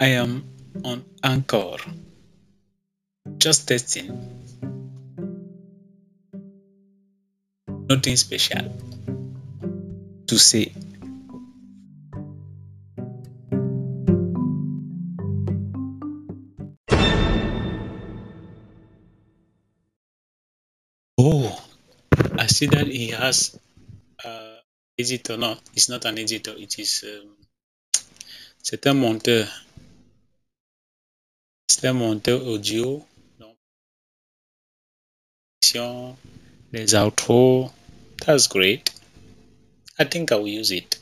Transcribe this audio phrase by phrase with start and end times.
[0.00, 0.44] I am
[0.84, 1.76] on Anchor.
[3.36, 4.14] Just testing.
[7.66, 8.72] Nothing special
[10.28, 10.72] to say.
[21.18, 21.60] Oh,
[22.38, 23.58] I see that he has
[24.24, 24.56] uh,
[24.96, 25.36] editor.
[25.36, 26.54] No, it's not an editor.
[26.56, 27.34] It is um,
[28.62, 29.48] c'est un monteur.
[31.70, 33.04] C'est un monteur audio.
[33.38, 33.56] Donc,
[36.72, 37.70] les outros.
[38.24, 38.90] That's great.
[39.98, 40.97] I think I will use it.